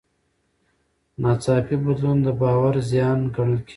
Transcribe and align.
ناڅاپي 1.21 1.75
بدلون 1.83 2.17
د 2.25 2.27
باور 2.41 2.73
زیان 2.91 3.19
ګڼل 3.35 3.59
کېږي. 3.61 3.69